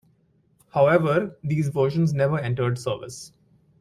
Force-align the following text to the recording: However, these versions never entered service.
However, 0.73 1.37
these 1.43 1.67
versions 1.69 2.11
never 2.11 2.39
entered 2.39 2.79
service. 2.79 3.33